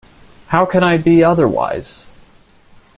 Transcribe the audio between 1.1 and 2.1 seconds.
otherwise?